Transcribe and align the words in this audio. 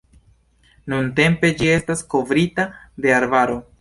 Nuntempe 0.93 1.51
ĝi 1.59 1.69
estas 1.75 2.01
kovrita 2.15 2.67
de 3.05 3.13
arbaro. 3.21 3.61